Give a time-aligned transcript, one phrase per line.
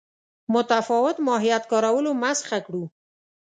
[0.53, 2.83] متفاوت ماهیت کارولو مسخه کړو.